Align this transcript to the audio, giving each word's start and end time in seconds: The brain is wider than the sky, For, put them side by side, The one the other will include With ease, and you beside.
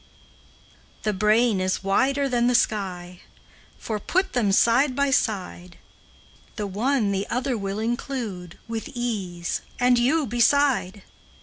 The 1.03 1.13
brain 1.13 1.61
is 1.61 1.83
wider 1.83 2.27
than 2.27 2.47
the 2.47 2.55
sky, 2.55 3.19
For, 3.77 3.99
put 3.99 4.33
them 4.33 4.51
side 4.51 4.95
by 4.95 5.11
side, 5.11 5.77
The 6.55 6.65
one 6.65 7.11
the 7.11 7.27
other 7.27 7.55
will 7.55 7.77
include 7.77 8.57
With 8.67 8.89
ease, 8.95 9.61
and 9.79 9.99
you 9.99 10.25
beside. 10.25 11.03